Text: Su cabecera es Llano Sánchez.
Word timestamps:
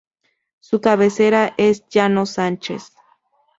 Su 0.61 0.81
cabecera 0.81 1.53
es 1.57 1.87
Llano 1.87 2.25
Sánchez. 2.25 2.91